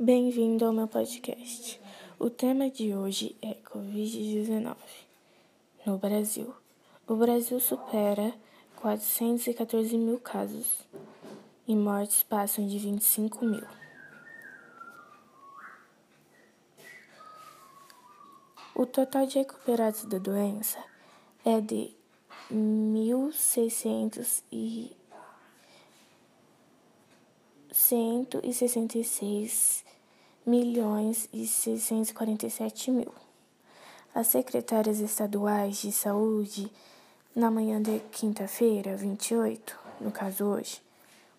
[0.00, 1.80] Bem-vindo ao meu podcast.
[2.20, 4.76] O tema de hoje é Covid-19
[5.84, 6.54] no Brasil.
[7.04, 8.32] O Brasil supera
[8.76, 10.86] 414 mil casos
[11.66, 13.66] e mortes passam de 25 mil.
[18.76, 20.78] O total de recuperados da doença
[21.44, 21.90] é de
[22.52, 24.96] 1.600 e
[27.72, 29.87] 166
[30.46, 33.12] milhões e 647 mil.
[34.14, 36.70] As secretárias estaduais de saúde,
[37.34, 40.80] na manhã de quinta-feira, 28, no caso hoje,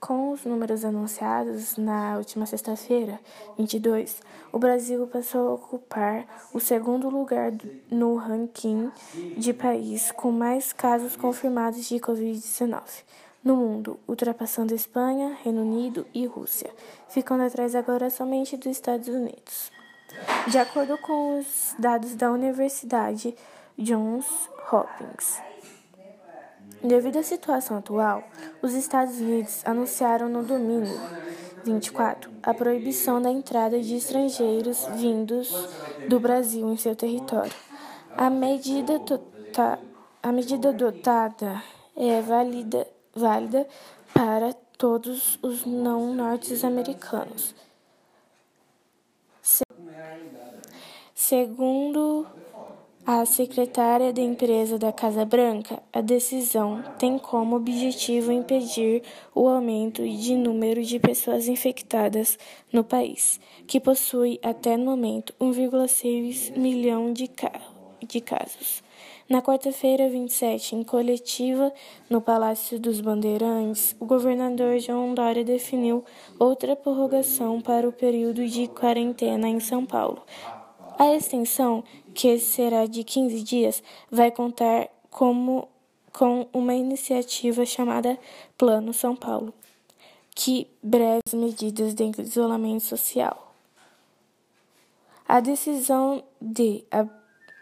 [0.01, 3.21] com os números anunciados na última sexta-feira,
[3.59, 7.53] 22, o Brasil passou a ocupar o segundo lugar
[7.91, 8.91] no ranking
[9.37, 12.83] de país com mais casos confirmados de Covid-19
[13.45, 16.71] no mundo, ultrapassando Espanha, Reino Unido e Rússia,
[17.09, 19.71] ficando atrás agora somente dos Estados Unidos.
[20.49, 23.35] De acordo com os dados da Universidade
[23.79, 24.27] Johns
[24.71, 25.41] Hopkins,
[26.83, 28.25] Devido à situação atual,
[28.63, 30.99] os Estados Unidos anunciaram no domingo
[31.63, 35.51] 24 a proibição da entrada de estrangeiros vindos
[36.09, 37.53] do Brasil em seu território.
[38.17, 39.79] A medida, tota,
[40.23, 41.63] a medida adotada
[41.95, 43.69] é válida, válida
[44.15, 47.55] para todos os não norte-americanos.
[51.15, 52.27] Segundo
[53.13, 59.03] a secretária de empresa da Casa Branca, a decisão tem como objetivo impedir
[59.35, 62.39] o aumento de número de pessoas infectadas
[62.73, 67.51] no país, que possui até no momento 1,6 milhão de, ca
[68.01, 68.81] de casos.
[69.29, 71.73] Na quarta-feira, 27, em coletiva
[72.09, 76.05] no Palácio dos Bandeirantes, o governador João Dória definiu
[76.39, 80.23] outra prorrogação para o período de quarentena em São Paulo,
[81.01, 81.83] a extensão,
[82.15, 85.69] que será de 15 dias, vai contar como,
[86.13, 88.19] com uma iniciativa chamada
[88.57, 89.53] Plano São Paulo,
[90.35, 93.53] que breves medidas de isolamento social.
[95.27, 96.85] A decisão de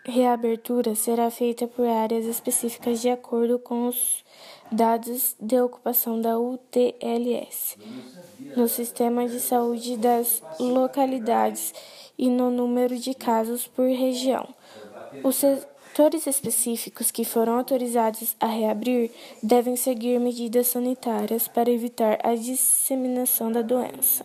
[0.09, 4.25] reabertura será feita por áreas específicas de acordo com os
[4.73, 7.77] dados de ocupação da UTLS
[8.57, 11.75] no sistema de saúde das localidades
[12.17, 14.49] e no número de casos por região.
[15.23, 19.11] Os setores específicos que foram autorizados a reabrir
[19.43, 24.25] devem seguir medidas sanitárias para evitar a disseminação da doença.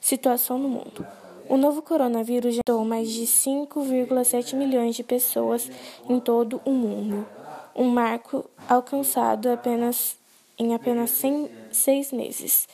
[0.00, 1.25] Situação no mundo.
[1.48, 5.70] O novo coronavírus já matou mais de 5,7 milhões de pessoas
[6.08, 7.26] em todo o mundo,
[7.74, 10.16] um marco alcançado apenas
[10.58, 12.66] em apenas 100, seis meses,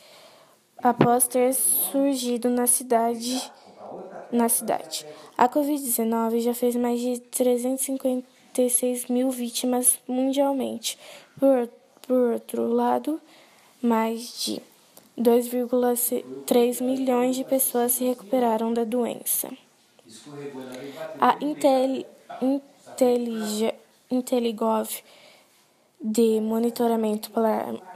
[0.78, 3.50] após ter surgido na cidade
[4.30, 5.04] na cidade.
[5.36, 10.98] A Covid-19 já fez mais de 356 mil vítimas mundialmente.
[11.38, 11.68] Por,
[12.06, 13.20] por outro lado,
[13.82, 14.62] mais de
[15.18, 19.50] 2,3 milhões de pessoas se recuperaram da doença.
[21.20, 22.06] A Intel,
[24.10, 24.88] Inteligov
[26.00, 27.30] de monitoramento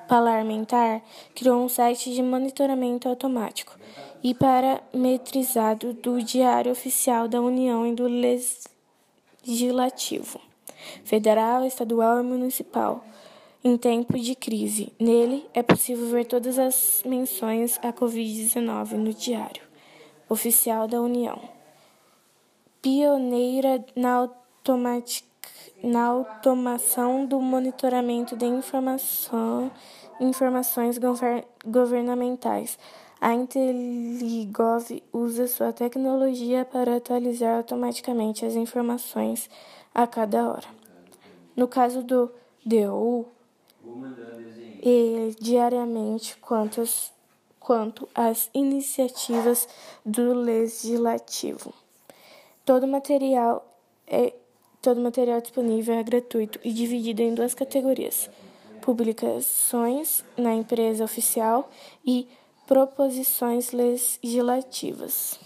[0.07, 1.03] parlamentar
[1.35, 3.77] criou um site de monitoramento automático
[4.23, 8.07] e parametrizado do Diário Oficial da União e do
[9.45, 10.41] Legislativo
[11.05, 13.05] Federal, Estadual e Municipal
[13.67, 14.93] em tempo de crise.
[14.97, 19.61] Nele é possível ver todas as menções à Covid-19 no Diário
[20.29, 21.37] Oficial da União.
[22.81, 24.31] Pioneira na,
[25.83, 29.69] na automação do monitoramento de informação,
[30.21, 30.97] informações
[31.67, 32.79] governamentais.
[33.21, 39.51] A Inteligov usa sua tecnologia para atualizar automaticamente as informações
[39.93, 40.69] a cada hora.
[41.57, 42.31] No caso do
[42.65, 43.35] DOU,
[44.83, 47.13] e diariamente quanto às,
[47.59, 49.69] quanto às iniciativas
[50.05, 51.73] do legislativo.
[52.65, 53.67] Todo material
[54.07, 54.35] é
[54.81, 58.31] todo material disponível é gratuito e dividido em duas categorias
[58.87, 61.69] publicações na imprensa oficial
[62.05, 62.29] e
[62.69, 65.41] proposições legislativas.